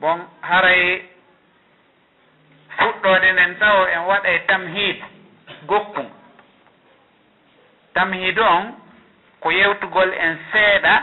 [0.00, 1.02] bon haray
[2.78, 4.98] fuɗɗode nden taw en waɗay tamhid
[5.66, 6.08] gokkum
[7.94, 8.74] tamhid on
[9.40, 10.94] ko yewtugol en seeɗa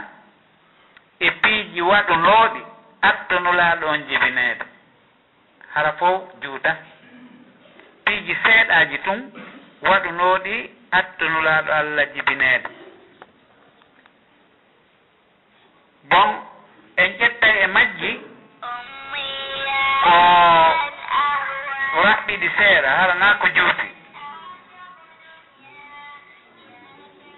[1.20, 2.62] e piiji waɗunooɗi
[3.02, 4.66] attonulaaɗon jibineede
[5.74, 6.72] hara fof juuta.
[8.06, 9.20] Piiji seeɗaaji tun
[9.82, 10.56] waɗunooɗi
[10.92, 12.70] attonulaaɗo allah jibineede
[16.10, 16.30] bon
[16.98, 18.12] en ƴettay e majji
[21.98, 23.88] o raɓɓiɗi seeɗa harana ko juuti.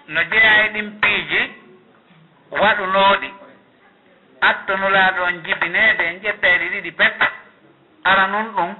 [0.08, 1.40] No jeeya e ɗin piiji
[2.50, 3.28] waɗunooɗi.
[4.40, 7.20] Attonulaaɗo on jibineede en ƴetteeɗi ɗiɗi pet
[8.04, 8.70] ara nun ɗum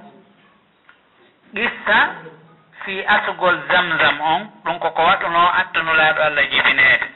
[1.55, 1.97] qissa
[2.83, 7.07] fii asugol zamzam on ɗum koko waɗunoo attonulaaɗo allah jibineede.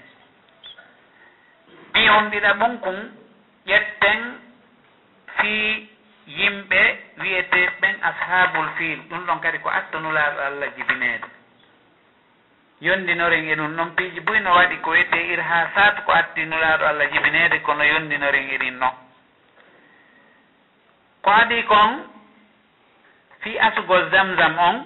[1.94, 3.00] Ɓi on ɗiɗa ɓum kun
[3.68, 4.20] ƴetten
[5.38, 5.90] fii
[6.28, 6.82] yimɓe
[7.20, 11.28] wiyeteɓe ɓen ashabul fiil ɗum ɗon kadi ko attanulaaɗo allah jibineede.
[12.82, 16.86] Yondinoren e ɗum noon piiji boy no waɗi ko wiyete ir ha sat ko attinulaaɗo
[16.86, 18.96] allah jibineede kono yondinoren eɗin noon
[21.24, 22.04] ko adi kon
[23.42, 24.78] fi asugol zamzam on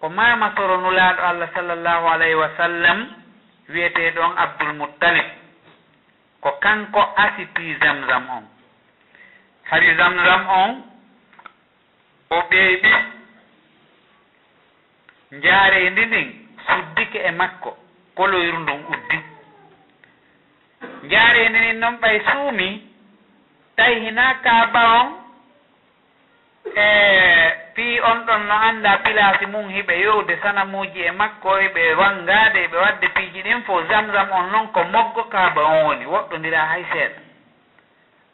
[0.00, 2.98] ko mama soronulaaɗo allah sallllahu alayhi wa sallam
[3.68, 5.26] wiyete wiyeteɗon abdoulmuttalib
[6.40, 8.59] ko kanko asiti zamzam on.
[9.70, 10.70] hari zamzam on
[12.30, 12.90] o ɓeeɓi
[15.36, 16.28] njaarendi ndin
[16.66, 17.70] suddike e makko
[18.16, 19.16] koloyru ndun uddi.
[21.06, 22.68] Njaarendi ndin noon ɓay suumi
[23.76, 25.08] tawi hina kaaba on
[26.76, 26.86] e
[27.74, 32.76] fii on ɗon no annda pilasi mum hiɓe yowde sanamuji e makko eɓe wangade eɓe
[32.84, 37.19] wadde piiji ɗin fo zamzam on noon ko moggo kaaba on woni woɗɗodira hay seeɗa.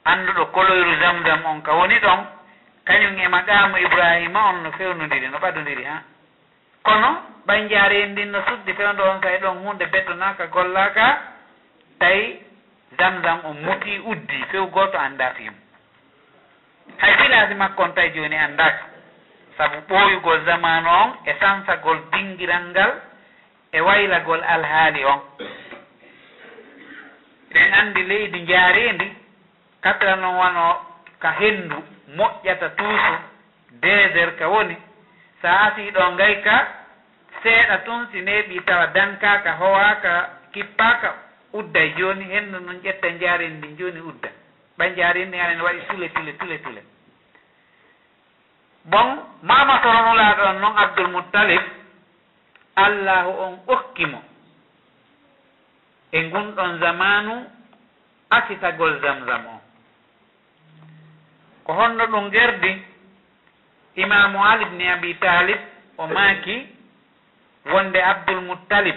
[0.07, 2.21] annduɗo koloyru zamdam on ka woni ɗon
[2.85, 6.03] kañum e maqamu ibrahima on no fewnodiri no ɓadodiri ha?
[6.83, 7.09] Kono
[7.47, 11.19] ɓanjaari en ndin no suɗɗi fewndo on kay e ɗon hunde bettonaka gollaka
[11.99, 12.41] tawi
[12.99, 15.57] zamdam o muti uddi few goto anndaki mo
[16.99, 18.97] hay filasi makko on tawi joni anndaka
[19.57, 22.93] saabu ɓooyugol zamanu on e sansagol dingiral ngal
[23.73, 25.21] e waylagol alhaali on.
[27.51, 29.26] Eɗen anndi leydi njaareendi
[29.87, 30.67] katra noon wano
[31.23, 31.79] ka henndu
[32.17, 33.15] moƴƴata tuusu
[33.71, 34.77] désert ka woni.
[35.43, 36.57] So asii ɗo ngay ka
[37.43, 40.13] seeɗa tun si neeɓi tawa dankaaka howaaka
[40.53, 41.15] kippaaka
[41.53, 42.25] udday jooni.
[42.25, 44.29] Henndu noon ƴetta njaarindi jooni udda.
[44.79, 46.83] Ɓa njaarindi ngana waɗi tule tule tule tule.
[48.85, 49.09] Bon
[49.43, 51.63] mama toronulaaɗo on noon abdoul moutalib
[52.77, 54.23] allahu on ɓokki mo.
[56.13, 57.35] E ngunɗon zamanu
[58.31, 59.56] asitagol zamzam on
[61.67, 62.83] ko honno ɗum gerdi
[63.97, 65.59] imamu ali bni abi talib
[65.99, 66.67] o maaki
[67.73, 68.97] wonde abdoulmuttalib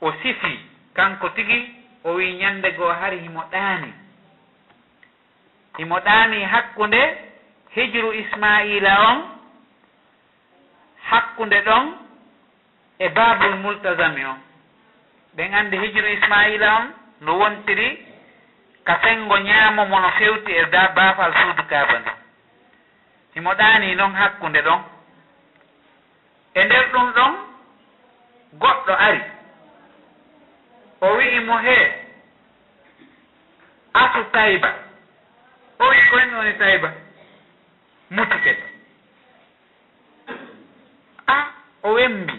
[0.00, 0.60] o sifi
[0.94, 1.58] kanko tigi
[2.04, 3.92] o wi ñande goo hari himo ɗaani.
[5.78, 7.00] Himo ɗaani hakkunde
[7.74, 9.18] hijru ismaila on
[11.10, 11.84] hakkunde ɗon
[12.98, 14.38] e babul multasami on.
[15.36, 16.86] Ɓen anndi hijru ismaila on
[17.20, 18.05] no wontiri
[18.86, 22.10] ka fenngo ñaamo mono fewti e da baafal suudu kaaba ndu
[23.34, 24.80] himo ɗaani noon hakkunde ɗon.
[26.54, 27.32] E nder ɗum ɗon
[28.60, 29.22] goɗɗo ari.
[31.00, 31.86] O wi'i mo hee
[34.02, 34.70] asu tayba.
[35.78, 36.88] O wi ko hen woni tayba?
[38.10, 38.52] Mutike
[41.26, 41.36] a
[41.82, 42.34] o wembi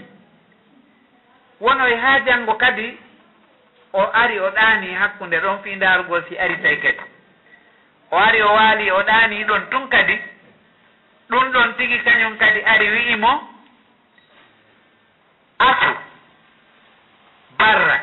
[1.59, 2.97] wono e haa janngo kadi
[3.97, 7.01] o ari o ɗaani hakkunde ɗon fii ndaarugol si ari tawi kadi.
[8.11, 10.15] O ari o waali o ɗaani ɗon tun kadi.
[11.29, 13.31] Ɗum ɗon tigi kañum kadi ari wi'i mo
[15.59, 15.91] afu
[17.57, 17.97] barra.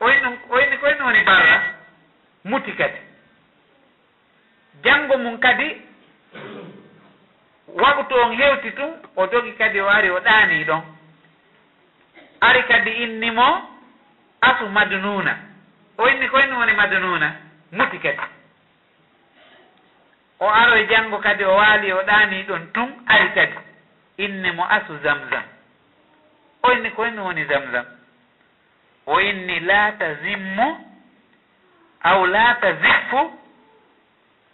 [0.00, 1.62] Oyni oyni koyni woni barra
[2.44, 2.98] muti kadi.
[4.84, 5.80] Janngo mum kadi
[7.68, 10.82] waktu on hewti tun o jogi kadi o ari o ɗaani ɗon.
[12.40, 13.73] Ari kadi innimo
[14.48, 15.36] asu madnuna.
[15.98, 17.28] O inni ko inni woni madnuna?
[17.72, 18.20] Muti kadi.
[20.40, 23.56] O aroy janngo kadi o waali o ɗaani ɗon tun ari kadi.
[24.18, 25.42] Inni mo asu zamzam.
[26.62, 27.86] O inni ko inni woni zamzam.
[29.06, 30.68] O inni la tazimmu
[32.02, 33.32] aw la taziffu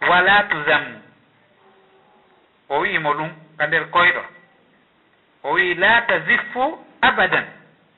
[0.09, 1.01] wala tuzammu
[2.69, 4.23] o wi'imo ɗum ka nder koyɗo.
[5.43, 7.45] O wi la taziffu abadan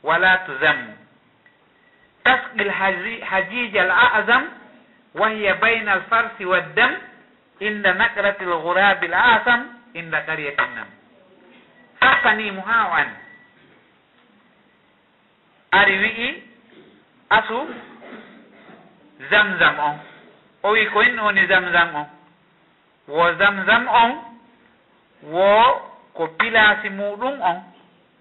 [0.04, 1.03] wala tuzammu
[2.26, 4.44] تسقي الحجيج الأعظم
[5.16, 6.94] وهي بين الفرس والدم
[7.62, 9.62] عند نقرة الغراب الأعظم
[9.96, 10.90] عند قرية النم
[12.02, 13.10] سقني مهاوان
[15.74, 16.30] ari wi'i
[17.30, 17.60] asu
[19.30, 19.98] zamzam on.
[20.64, 22.08] O wi ko inni woni zamzam on.
[23.08, 24.12] Wo zamzam on
[25.34, 25.50] wo
[26.14, 27.64] ko pilasi muɗum on.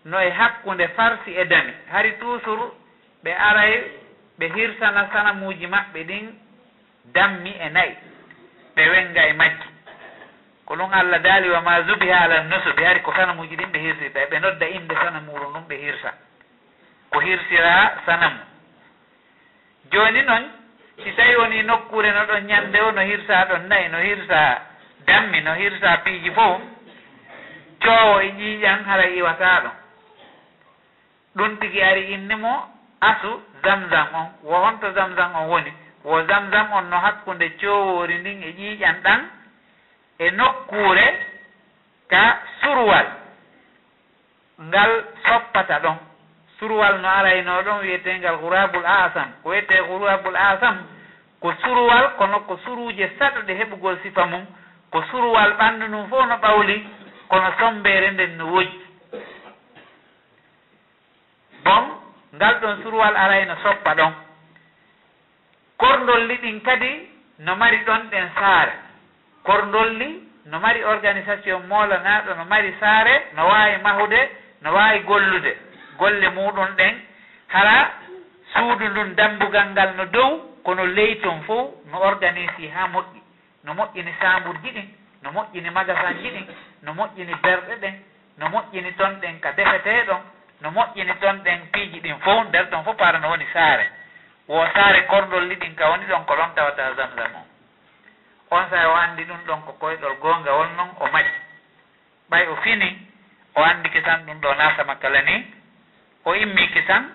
[0.04, 1.72] No e hakkunde farsi e dami.
[1.93, 2.72] Hari toujours
[3.25, 3.75] ɓe aray
[4.39, 6.27] ɓe hirsana sanamuji maɓɓe ɗin
[7.15, 7.97] dammi e nayi
[8.77, 9.69] ɓe wenga e majji.
[10.65, 14.27] Ko ɗum allah daali wa ma zubiha ala nusubi hari ko sanamuji ɗin ɓe hirsirta
[14.31, 16.13] ɓe nodda inde sanamuru ɗum ɓe hirsa.
[17.11, 18.41] Ko hirsira sanamu.
[19.93, 20.45] Joni noon
[21.05, 24.63] si tawi woni nokkure no ɗon ñande o no hirsa ɗon nayi no hirsa
[25.07, 26.61] dammi no hirsa piiji fof
[27.83, 29.73] coowo e ƴiiƴan hara iwata ɗon
[31.37, 32.72] ɗum tigi ari inni mo
[33.02, 35.72] asu zamzam on wo honto zamzam on woni.
[36.04, 39.20] Wo zamzam on no hakkunde cowori ndin e ƴiiƴan ɗan
[40.19, 41.06] e nokkure
[42.08, 43.06] ka surwal.
[44.62, 45.96] Ngal soppata ɗon.
[46.58, 50.76] Surwal no arayno ɗon wiyetengal hurabul asam ko wiyete hurabul asam
[51.40, 54.46] ko surwal kono ko suruje saɗuɗe heɓugol sifa mum
[54.90, 56.87] ko surwal ɓanndu num fof no ɓawli
[57.28, 58.81] kono sombere nden no woji.
[61.64, 61.92] Bon
[62.34, 64.12] ngal ɗon surwal arayno soppa ɗon.
[65.76, 67.08] Korndolli ɗin kadi
[67.38, 68.73] no mari ɗon ɗen saare.
[69.43, 74.31] Korndolli no mari organisation moolanaɗo no mari saare no wawi mahude
[74.62, 75.56] no wawi gollude.
[75.99, 76.94] Golle muɗum ɗen
[77.49, 77.90] hara
[78.55, 83.20] suudu ndun dambugal ngal no dow kono ley ton fof no organisi ha moƴƴi.
[83.64, 84.88] No moƴƴini samburji ɗin
[85.23, 86.46] no moƴƴini magasin ji ɗin
[86.82, 87.94] no moƴƴini berɗe ɗen
[88.38, 90.20] no moƴƴini ton ɗen ka defeteɗon
[90.62, 93.91] no moƴƴini toon ɗen piiji ɗin fof nder ɗon fof para no woni saare.
[94.49, 98.94] Wo saare korɗol liɗin ka woni ɗon ko ɗon tawata zamzam o on saare o
[98.94, 101.31] anndi ɗum ɗon ko koyɗol goonga won noon o maƴi.
[102.31, 103.09] Ɓay o fini
[103.55, 105.47] o anndi kisan ɗum ɗo nasama kala ni
[106.25, 107.11] o immi kisan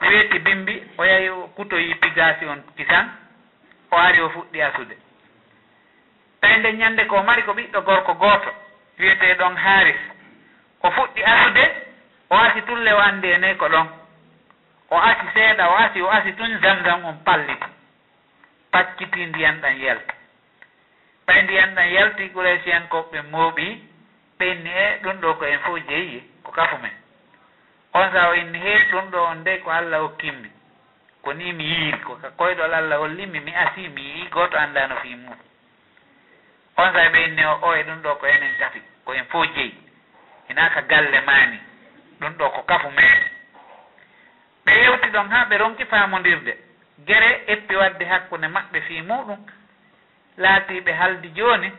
[0.00, 3.08] weeti bimbi o yahi kutoyi pigasi on kisan
[3.90, 4.96] o ari o fuɗɗi asude.
[6.40, 8.50] Tawi nden ñande ko mari ko ɓiɗɗo gorko gooto
[8.98, 10.00] wiyeteɗon haaris.
[10.82, 11.83] O fuɗɗi asude
[12.34, 13.88] o asi tun lewande ene ko ɗon.
[14.90, 17.68] O asi seeɗa o asi o asi tun zamzam on palliti
[18.72, 20.14] pacciti ndiyan ɗan yalti
[21.26, 23.66] ɓay ndiyan ɗan yalti quraysi koɓe mooɓi
[24.38, 26.92] ɓenni e ɗum ɗo ko en fof jeyi ko kafu men.
[27.94, 30.50] On sa o inni heewi ɗum ɗo on nde ko allah hokkimmi
[31.22, 34.96] ko ni mi yiiri ko koyɗol allah hollimmi mi asi mi yii gooto annda no
[34.96, 35.38] fii mum.
[36.76, 39.46] On sa ɓe inni o o e ɗum ɗo ko enen gafi ko en fof
[39.54, 39.74] jeyi
[40.48, 41.58] hinaka galle maani.
[42.20, 43.10] ɗum ɗo ko kafu men
[44.64, 46.52] ɓe yewti ɗon ha ɓe ronki famodirde
[47.06, 49.38] gere eppi wadde hakkunde maɓɓe fi muɗum.
[50.38, 51.70] Laatiiɓe haldi jooni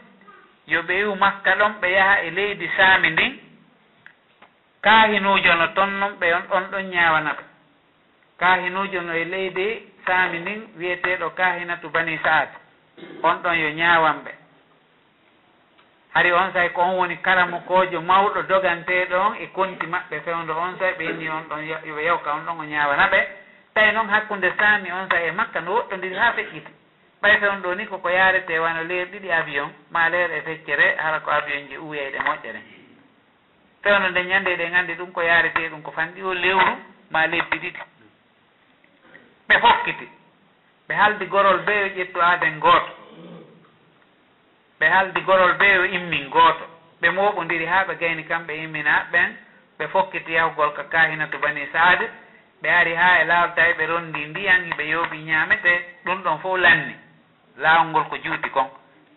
[0.67, 3.39] yo ɓe yiw makka ɗon ɓe yaha e leydi saami ndin
[4.81, 7.43] kahinuujo no ton non ɓe on ɗon ɗon ñaawana ɓe.
[8.39, 9.65] Kahinuujo no e leydi
[10.05, 12.49] saami ndin wiyeteeɗo kahinatu bani saad
[13.23, 14.31] on ɗon yo ñaawan ɓe.
[16.15, 20.79] hari on say ko on woni karamukojo mawɗo doganteɗo on e konti maɓɓe fewdo on
[20.79, 23.19] say ɓe inni on ɗon yoɓe yewka on ɗon o ñawana ɓe.
[23.73, 26.71] Tawi noon hakkunde saami on say e makka no woɗɗondiri ha feƴƴiti
[27.21, 31.19] ɓay fewn ɗo ni koko yarete wano leer ɗiɗi avion ma leer e feccere hara
[31.19, 32.61] ko avion ji uweya ɗe moƴƴere.
[33.83, 36.77] Fewno nde ñande ɗe gandi ɗum ko yarete ɗum ko fanɗi o lewru
[37.11, 37.81] ma lebbi ɗiɗi.
[39.49, 40.07] Ɓe fokkiti.
[40.87, 43.04] Ɓe haldi gorol beyo ƴettu aaden gooto
[44.79, 46.65] ɓe haldi gorol be yo immin gooto
[47.01, 49.29] ɓe moɓodiri haa ɓe gayni kamɓe immina ɓen
[49.77, 52.05] ɓe fokkiti yahugol ka kahinatu bani saade
[52.61, 55.71] ɓe ari haa e laawol tawi e ɓe rondi ndiyan hiɓe yooɓi ñaamete
[56.05, 56.95] ɗum ɗon fof lanni.
[57.57, 58.67] Laawol ngol ko juuti kon.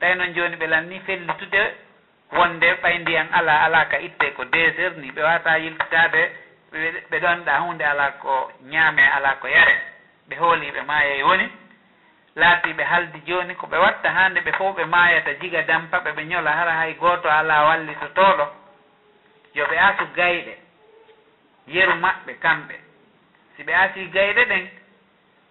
[0.00, 1.62] Tawi noon jooni ɓe lanni fellitude
[2.32, 5.10] wonde ɓay ndiyan ala ala ka itte ko deux heures ni.
[5.10, 6.22] Ɓe wata yiltitade
[7.10, 9.74] ɓe ɗonɗa hunde ala ko ñaame ala ko yare.
[10.28, 11.46] Ɓe hooliɓe maayo e woni.
[12.38, 16.22] laati ɓe haldi jooni ko ɓe watta hande ɓe fof ɓe maayata jiga dampaɓe ɓe
[16.30, 18.46] ñola hara hay gooto ala wallitotoɗo
[19.54, 20.54] yo ɓe asu gayɗe
[21.66, 22.74] yeru maɓɓe kamɓe.
[23.56, 24.64] Si ɓe asi gayɗe ɗen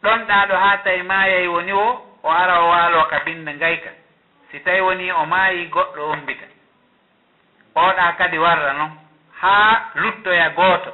[0.03, 1.87] ɗon ɗaɗo haa tawi maayay woni o
[2.23, 3.89] o ara o waalo ka binde ngayka.
[4.51, 6.45] Si tawi woni o maayi goɗɗo ombita
[7.75, 8.91] oɗa kadi warra noon
[9.41, 10.91] haa luttoya gooto.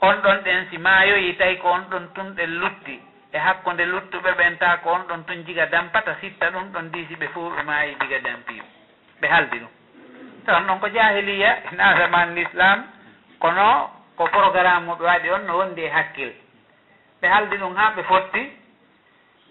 [0.00, 3.00] On ɗon ɗen si maayoyi tawi ko on ɗon tumɗen lutti.
[3.36, 7.26] e hakkunde luttuɓe ɓen ta ko on ɗon tun jiga dampata sitta ɗum ɗon diisiɓe
[7.34, 8.64] fof ɓe maayi diga dampiɓe
[9.20, 9.72] ɓe haldi ɗum.
[10.46, 12.84] Tawan ɗon ko jahiliya e nasaman l'islam
[13.38, 16.34] kono ko programme muɓe waɗi on no wondi e hakkille.
[17.20, 18.42] Ɓe haldi ɗum ha ɓe fotti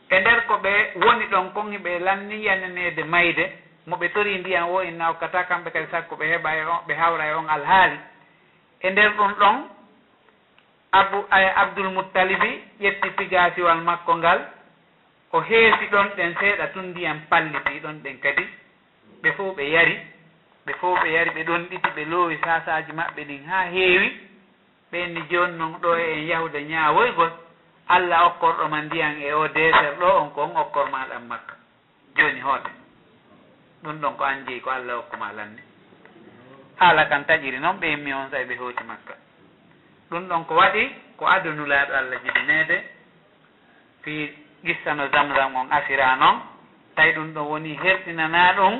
[0.09, 0.71] e nder ko ɓe
[1.05, 3.45] woni ɗon kon ɓe lanniyaneneede mayde
[3.87, 7.25] moɓe tori ndiyan wo inna nawkata kamɓe kadi sakko ɓe heɓa e on ɓe hawra
[7.27, 7.99] e on alhaali.
[8.81, 9.55] E nder ɗum ɗon
[10.99, 14.39] abu abdoul abdoulmuttalibi ƴetti pigasiwal makko ngal
[15.35, 18.45] o heesi ɗon ɗen seeɗa tun ndiyam palliti ɗon ɗen kadi.
[19.21, 19.95] Ɓe fof ɓe yari
[20.65, 24.09] ɓe fof ɓe yari ɓe ɗon ɗiti ɓe loowi sasaji maɓɓe ɗin ha heewi.
[24.91, 27.31] Ɓenni joni noon ɗo e en yahude ñaawoygol
[27.87, 31.53] allah okkorɗo ma ndiyan e o désert ɗo on ko on okkor maɗan makka.
[32.17, 32.71] Joni hoote
[33.83, 35.61] ɗum ɗon ko an jeyi ko allah hokkuma lanne
[36.79, 39.13] haala kan taƴiri noon ɓe ɓeyimmi on sa ɓe hooti makka.
[40.11, 40.83] ɗum ɗon ko waɗi
[41.17, 42.77] ko adunulaaɗo allah jiɗineede.
[44.03, 44.33] Fi
[44.65, 46.39] gissano zamzam on asira noon
[46.95, 48.75] tawi ɗum ɗon woni herɗinanaa ɗum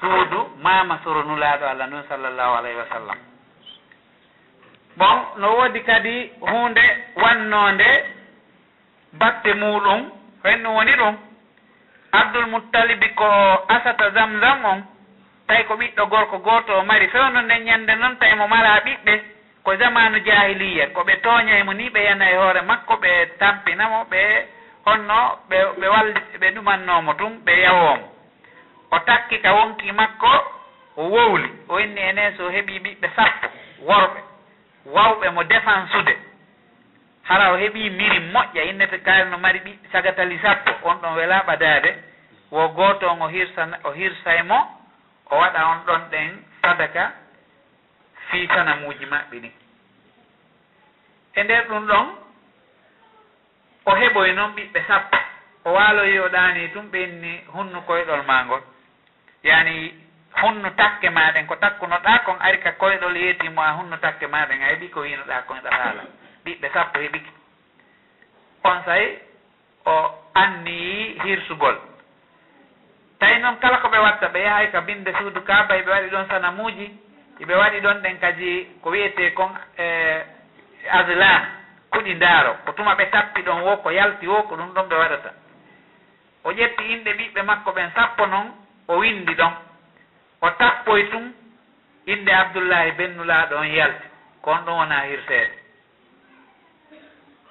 [0.00, 3.18] suudu mama soronulaaɗo allah nun sallllahu alayhi wa sallam.
[4.96, 6.84] Bon no woodi kadi hunde
[7.16, 7.88] wannoonde
[9.12, 10.10] batte muɗum
[10.44, 11.16] henno woni ɗum?
[12.12, 13.24] Abdoul muttalibi ko
[13.68, 14.80] asata zamzam on
[15.46, 19.35] tawi ko ɓiɗɗo gorko gooto o mari fewno nde ñannde noon tawi mo mala ɓiɓɓe.
[19.66, 24.04] ko zamanu jahiliya ko ɓe tooñaymo e ni ɓe yana e hoore makko ɓe tampinamo
[24.12, 24.22] ɓe
[24.86, 25.18] honno
[25.50, 28.06] ɓe ɓe walli ɓe ɗumannomo tum ɓe yawomo
[28.90, 30.30] o takki ka wonki makko
[30.96, 33.46] o wowli o inni enen so heeɓi ɓiɓɓe sappo
[33.88, 34.20] worɓe.
[34.94, 36.14] Wawɓe mo défensude
[37.22, 41.90] hara o heeɓi miri moƴƴa innete kalno mari ɓiɓɓe sagatali sappo on ɗon wela ɓadade
[42.50, 44.58] wo goto on o hirsa o hirsaymo
[45.30, 46.30] o waɗa on ɗon ɗen
[46.62, 47.25] sadaka
[48.30, 49.52] fii kanamuuji maɓɓe ɗin
[51.34, 52.06] e nder ɗum ɗon
[53.84, 55.18] o heɓoy noon ɓiɓɓe sappo.
[55.64, 58.62] O waaloyi o ɗaani tum ɓenni hunnu koyɗol ma ngol
[59.42, 59.94] yani
[60.42, 64.66] hunnu takke maɗen ko takkunoɗa kon ari ka koyɗol yeetimo a hunnu takke maɗen a
[64.72, 66.02] heɓi ko winoɗa koyɗol haala.
[66.44, 67.30] Ɓiɓɓe sappo heɓiki.
[68.64, 69.18] On say
[69.84, 69.94] o
[70.34, 71.76] anniyi hirsugol.
[73.18, 76.08] Tawi noon kala ko ɓe watta ɓe yahay ka binde suudu kaba e ɓe waɗi
[76.10, 76.86] ɗon sanamuuji
[77.40, 80.24] iɓe waɗi ɗon ɗen kadi ko wiyete kon e,
[80.90, 81.42] aslan
[81.90, 82.54] kuɗi ndaaro.
[82.64, 85.30] Ko tuma ɓe tappi ɗon wo ko yalti wo ko ɗum ɗon ɓe waɗata.
[86.44, 88.52] O ƴetti inɗe ɓiɓɓe makko ɓen sappo noon
[88.88, 89.52] o windi ɗon.
[90.40, 91.32] O tappoy tun
[92.06, 94.06] inde abdoullahi bennulaaɗo on yalti.
[94.42, 95.54] Ko on ɗon wona hirseede.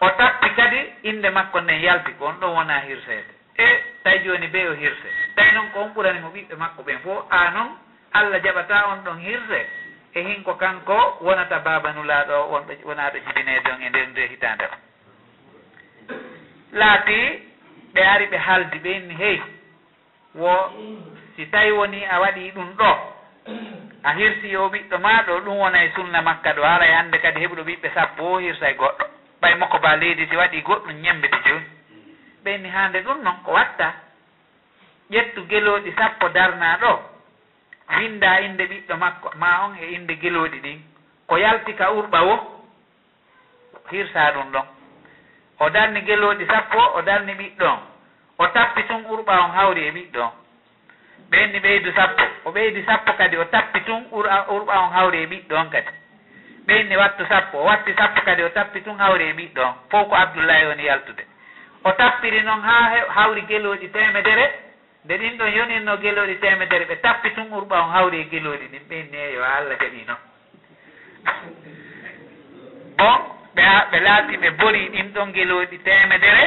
[0.02, 2.12] O tappi kadi inde makko nden yalti.
[2.14, 3.32] Ko on ɗon wona hirseede.
[3.58, 3.68] E
[4.04, 5.10] tawi jooni be o hirse.
[5.36, 7.70] Tawi noon ko on ɓuranimo ɓiɓɓe makko ɓen fof a noon
[8.20, 9.62] allah jaɓata on ɗon hirse.
[10.16, 14.76] E hinko kanko wonata babanulaɗo wonɗo wonaɗo jibinede on e nder nde hitande o
[16.80, 17.18] laati
[17.94, 19.42] ɓe ari ɓe haaldi ɓe inni hey
[20.36, 20.52] wo
[21.36, 22.92] si tawi woni a waɗi ɗum ɗo
[24.04, 27.40] a hirsi yo ɓiɗɗo maɗo ɗum wona e sunna makka ɗo haara e hannde kadi
[27.40, 29.06] heɓuɗo ɓiɓɓe sappo hirsa e goɗɗo.
[29.42, 31.66] Ɓay makko ba leydi si waɗi goɗɗum ñembede joni
[32.44, 33.94] ɓenni hande ɗum noon ko watta.
[35.12, 37.15] Ƴettu gelooɗi sappo darna ɗo
[37.90, 40.80] winda inde ɓiɗɗo makko ma on e inde gelooɗi ɗin.
[41.28, 42.36] Ko yalti ka urɓa wo
[43.92, 44.66] hirsa ɗum ɗon.
[45.60, 47.80] O darni gelooɗi sappo o darni ɓiɗɗo on.
[48.38, 50.32] O tappi tun urɓa on hawri e ɓiɗɗo on.
[51.32, 55.56] Ɓenni ɓeydu sappo o ɓeydi sappo kadi o tappi tun urɓa on hawri e ɓiɗɗo
[55.56, 55.92] on kadi.
[56.68, 59.74] Ɓenni wattu sappo o watti sappo kadi o tappi tun hawri e ɓiɗɗo on.
[59.90, 61.24] Fof ko abdoullahi woni yaltude.
[61.84, 64.65] O tappiri noon ha hawri gelooɗi temedere
[65.06, 68.84] nde ɗin ɗon yoninno gelooɗi temedere ɓe tappi tun urɓa on hawri e gelooɗi ɗin
[68.90, 70.22] ɓe neeyo allah jaɓi noon
[72.98, 73.18] bon
[73.56, 76.46] ɓe ɓe laati ɓe bori ɗin ɗon gelooɗi temedere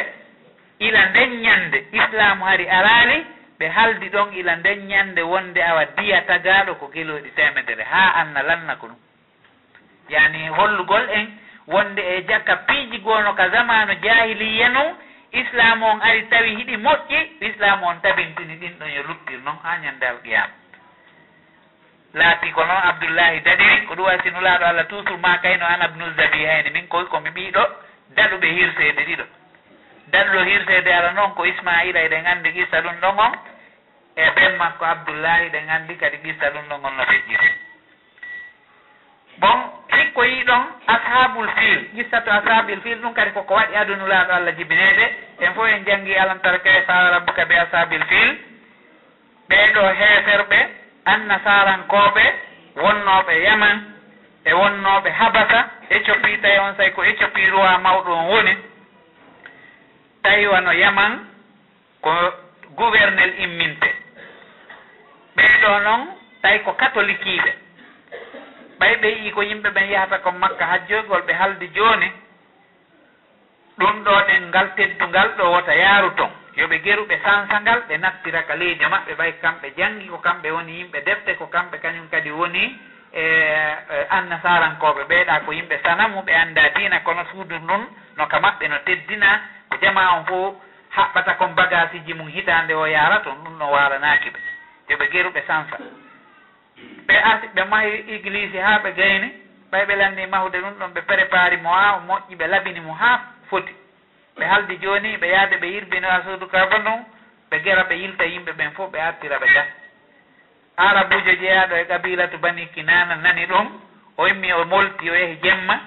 [0.78, 3.26] ila nden ñannde islamu hari araali
[3.58, 8.42] ɓe haldi ɗon ila nden ñannde wonde awa diya tagaaɗo ko gelooɗi temedere haa anna
[8.42, 8.98] lanna ko ɗum.
[10.08, 11.26] Yani hollugol en
[11.66, 14.82] wonde e jakka piiji goono ka zamanu jahiliya nu
[15.32, 20.04] islamu on ari tawi hiɗi moƴƴi islamu on tabintini ɗin ɗon yo luttirno ha ñande
[20.06, 20.52] alqiyama
[22.14, 26.44] laati ko noon abdoullahi dadiri ko ɗum wasinulaɗo allah toujours ma kayno an abnu zabi
[26.46, 27.64] hayni min koy komi ɓiiɗo
[28.16, 29.24] daɗuɓe hirsede ɗiɗo.
[30.12, 33.32] Daɗɗo hirsede ala noon ko ismaila eɗen andi qissa ɗum ɗon on
[34.16, 37.50] e ɓen makko abdoullahi ɗen andi kadi qissa ɗum ɗon on no feƴƴiri.
[39.38, 39.58] Bon
[39.98, 45.06] hikkoyi ɗon ashabul fil gissatu ashabil fil ɗum kadi koko waɗi adunulaɗo allah jibinede
[45.40, 48.30] en fof en janggi alamtaraka e fawa rabbuka be ashabil fil
[49.48, 50.58] ɓeɗo heeferɓe
[51.12, 52.24] annasarankoɓe
[52.82, 53.76] wonnoɓe yaman
[54.44, 58.54] e wonnoɓe habasa e éthiopie tawi on say ko e éthiopie roi mawɗo on woni.
[60.22, 61.12] Tawi wano yaman
[62.02, 62.10] ko
[62.76, 63.90] gouvernel imminte.
[65.36, 66.02] Ɓeɗo noon
[66.42, 67.50] tawi ko catolikiɓe
[68.78, 72.12] ɓay ɓe yii ko yimɓe ɓen yahata ko makka hajjoygol ɓe haldi jooni
[73.78, 76.30] ɗum ɗo ɗen ngal teddungal ɗo wota yaaru ton.
[76.56, 81.00] Yoɓe geruɓe sansangal ɓe nappira ka leydi maɓɓe ɓay kamɓe janngi ko kamɓe woni yimɓe
[81.04, 82.64] defte ko kamɓe kañum kadi woni
[83.12, 87.82] e, e annasarankoɓe ɓeeɗa ko yimɓe sanamu ɓe annda dina kono suudu ndun
[88.16, 90.60] no ka maɓɓe no teddina ko jama on fo
[90.96, 94.40] haɓɓata kon bagage ji mum hitande o yaara ton ɗum no waranaki ɓe.
[94.88, 95.76] Yoɓe geruɓe sansa.
[97.18, 99.28] ɓe arti ɓe mahi église ha ɓe gayni
[99.70, 102.92] ɓay ɓe landi mahude ɗum ɗon ɓe prépari mo ha o moƴƴi ɓe labini mo
[102.92, 103.20] ha
[103.50, 103.74] foti.
[104.36, 107.04] Ɓe haldi joni ɓe yaade ɓe yirbino a suudu kaba ndun
[107.50, 109.66] ɓe gera ɓe yilta yimɓe ɓen fof ɓe artira ɓe ga
[110.76, 113.66] arabujo jeeyaɗo e kabila bani kinana nani ɗum
[114.16, 115.80] o immi o molti o yehi jemma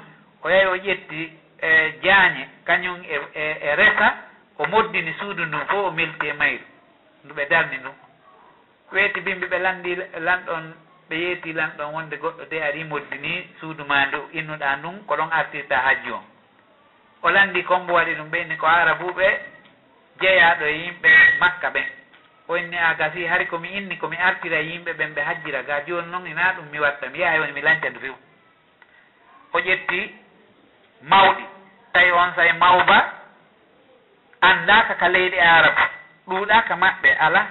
[0.44, 4.16] o yahi o ƴetti e jaañe kañum e, e, e resa
[4.58, 6.66] o moddini suudu ndun fof o milti e mayru
[7.24, 7.96] ndu ɓe darni ndun
[8.92, 13.84] weeti bimbi ɓe landi lanɗon ɓe yeeti lan ɗon wonde goɗɗo de ari moddini suudu
[13.86, 16.24] ma ndu innuɗa ndun ko ɗon artirta hajju on
[17.24, 19.28] o landi kombo waɗi ɗum ɓeyni ko arabuɓe
[20.22, 21.88] jeeyaɗo e yimɓe makka ɓen
[22.48, 25.64] o inni a gasi hari komi inni komi artira yimɓe ɓen ɓe hajjira.
[25.64, 28.16] Ga joni noon ina ɗum mi watta mi yaha woni mi lanca ndu few
[29.54, 30.00] o ƴetti
[31.04, 31.44] mawɗi.
[31.94, 32.98] Tawi on say mawba
[34.42, 35.76] andaka ka leyɗe arab
[36.28, 37.48] ɗuuɗaka maɓɓe ala.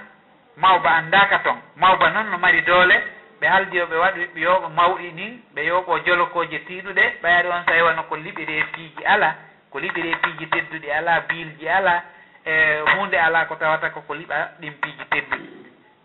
[0.57, 2.95] Mawba andaka toon mawba noon no mari doole.
[3.41, 7.63] ɓe haldi o ɓe waɗi ɓe yooɓo mawɗi ni ɓe yooɓo jolokoje tiiɗuɗe ɓayari on
[7.67, 9.35] so wano ko liɓire piiji ala
[9.71, 12.03] ko liɓire piiji tedduɗi ala biilji ala
[12.45, 12.53] e
[12.95, 15.47] hunde ala ko tawata koko liɓa ɗin piiji tedduɗi.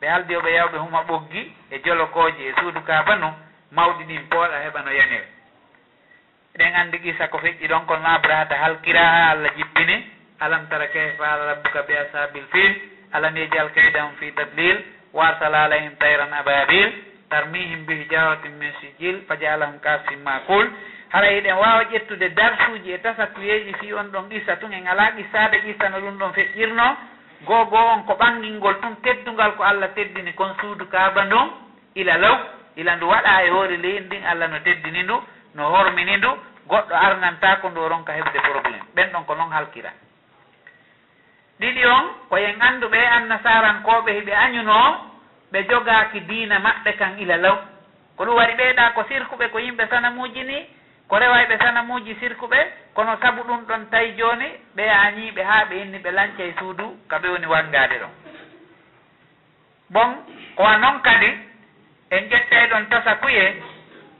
[0.00, 3.34] Ɓe haldi o ɓe yawɓe huma ɓoggi e jolokoje e suudu kaaba no
[3.72, 5.28] mawɗi ɗin pooɗa heɓa no yanire
[6.54, 10.06] eɗen andi qisa ko feƴƴi ɗon kono abrahata halkira ha allah jippini
[10.40, 12.72] alam tara kayfa ala rabbuka bi asabil fil
[13.12, 16.92] alam yejal kaydan fi tadlil wa arsala alayhim tayran ababil
[17.28, 20.66] tarmihim bi hijaratin min sijil fajalahum kasim makul
[21.08, 25.60] hara eɗen wawa ƴettude darsuji e tasatuyeji fi on ɗon qissa tun en ala qissade
[25.62, 26.96] qissano ɗum ɗon feƴƴirno
[27.46, 31.50] goo goo on ko ɓangilngol tun teddungal ko allah teddini kon suudu kaaba ndun
[31.94, 32.38] ila law
[32.76, 35.22] ila ndu waɗa e hoore leydi ndin allah no teddini ndu
[35.54, 36.28] no hormini ndu
[36.68, 39.90] goɗɗo arganta ko ndu oronka heɓde probléme ɓen ɗon ko noon halkira.
[41.60, 44.76] Ɗiɗi on koyen annduɓe annasarankoɓe heɓe añuno
[45.52, 47.58] ɓe jogaaki diina maɓɓe kan ila law.
[48.16, 50.66] Ko ɗum waɗi ɓeeɗa ko sirkuɓe ko yimɓe sanamuuji ni
[51.08, 52.58] ko rewayɓe sanamuuji sirkuɓe
[52.94, 56.96] kono sabu ɗum ɗon tawi jooni ɓe añiiɓe haa ɓe inni ɓe lanca e suudu
[57.08, 58.12] ka ɓe woni wanngaade ɗon.
[59.90, 60.10] Bon
[60.56, 61.30] kowa noon kadi
[62.10, 63.54] en ƴettay ɗon tasa kuye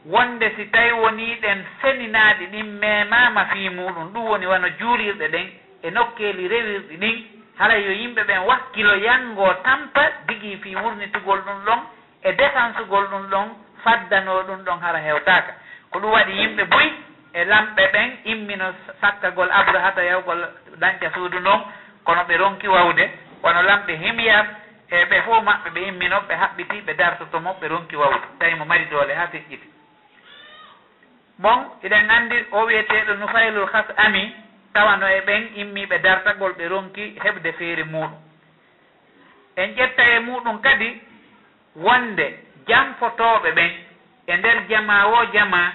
[0.05, 5.47] wonde si tawi woni ɗen seninaaɗi ɗin memama fii muɗum ɗum woni wano juulirɗe ɗen
[5.83, 7.17] e nokkeeli rewirɗi ɗin
[7.59, 11.81] hara yo yimɓe ɓen wakkilo yango tampa digi fi wurnitugol ɗum ɗon
[12.23, 13.47] e défensegol ɗum ɗon
[13.85, 15.53] faddano ɗum ɗon hara hewtaka.
[15.91, 16.95] Ko ɗum waɗi yimɓe boyi
[17.33, 21.65] e lamɓe ɓen immino sakkagol abrahata yawgol dañca suudu noon
[22.05, 23.11] kono ɓe ronki wawde
[23.43, 24.47] wono lamɓe himyam
[24.91, 28.27] e ɓe fof maɓɓe ɓe immino ɓe haɓɓiti ɓe dartotomo ɓe ronki wawde.
[28.39, 29.69] Tawi mo mari doole ha feƴƴiti
[31.39, 34.35] bon eɗen anndi o wiyeteɗo nufaylul has ami
[34.77, 38.13] tawano e ɓen immiɓe dartagol ɓe ronki heɓde feere muɗum.
[39.57, 41.01] En ƴetta e muɗum kadi
[41.77, 42.27] wonde
[42.69, 43.71] janfotoɓe ɓen
[44.27, 45.73] e nder jama o jama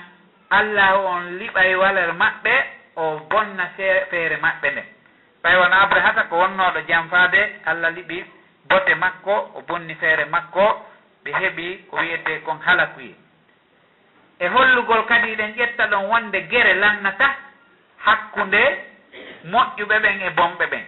[0.50, 2.54] allah on liɓay walere maɓɓe
[2.96, 3.66] o bonna
[4.10, 4.86] feere maɓɓe nden
[5.44, 8.26] ɓay wono abrahata ko wonnoɗo janfade allah liɓi
[8.70, 10.86] bote makko o bonni feere makko
[11.24, 13.16] ɓe heeɓi ko wiyete kon halakuye.
[14.40, 17.36] E hollugol kadi ɗen ƴetta ɗon wonde gere lannata
[18.06, 18.91] hakkunde
[19.46, 20.86] moƴƴuɓe ɓen e bonɓe ɓen.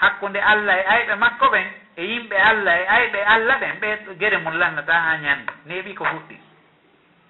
[0.00, 4.38] Hakkunde allah e ayɓe makko ɓen e yimɓe allah e ayɓe allah ɓen ɓe gere
[4.38, 6.36] mum lannata ha ñande neeɓi ko fuɗɗi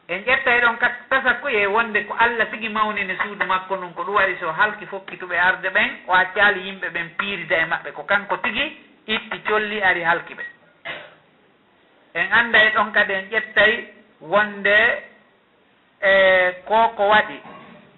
[0.08, 0.76] en ƴetta eɗon
[1.10, 5.38] tasakkuye wonde ko allah sigi mawnini suudu makko ɗum ko ɗum waɗi so halki fokkituɓe
[5.38, 8.64] arde ɓen o accaali yimɓe ɓen piirida e maɓɓe ko kanko tigi
[9.06, 10.44] itti colli ari halki ɓe.
[12.14, 13.84] En annda e ɗon kadi en ƴettay
[14.20, 14.76] wonde
[16.02, 17.40] e ko ko waɗi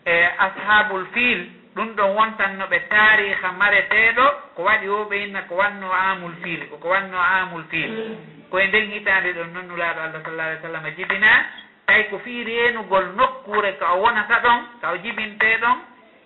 [0.06, 5.54] e ashabul fiil ɗum ɗon wontanno ɓe tariha mareteɗo ko waɗi o ɓe inna ko
[5.54, 8.18] wanno amul fiili koko wanno amul fiili.
[8.50, 11.30] Koye nden hitande ɗon noon nulaɗo allah sallah alih w sallam jibina
[11.86, 15.78] tawi ko fii renugol nokkure ko o wonata ɗon ka o jibinte ɗon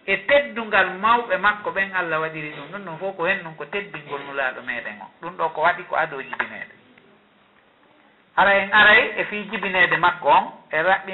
[0.07, 2.67] e teddungal mawɓe makko ɓen allah waɗiri ɗum.
[2.73, 5.07] Ɗum ɗon fof ko hen ɗum ko teddingol nulaɗo meɗen o.
[5.23, 6.75] Ɗum ɗo ko waɗi ko ado jibinede.
[8.37, 11.05] Ara en aray e fii jibinede makko on e raɓɓi